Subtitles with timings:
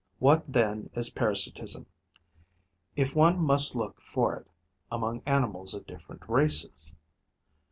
[0.17, 1.85] What then is parasitism,
[2.95, 4.47] if one must look for it
[4.91, 6.95] among animals of different races?